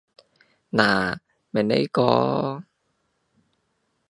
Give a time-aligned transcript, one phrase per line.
[0.71, 1.17] 嗱！
[1.51, 2.63] 咪呢個！